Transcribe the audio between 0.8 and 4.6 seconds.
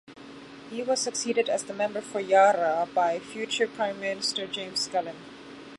was succeeded as the member for Yarra by future Prime Minister